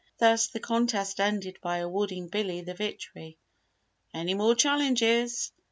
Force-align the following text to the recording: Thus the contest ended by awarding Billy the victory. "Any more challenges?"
Thus 0.17 0.47
the 0.47 0.59
contest 0.59 1.19
ended 1.19 1.59
by 1.61 1.77
awarding 1.77 2.27
Billy 2.29 2.61
the 2.61 2.73
victory. 2.73 3.37
"Any 4.15 4.33
more 4.33 4.55
challenges?" 4.55 5.51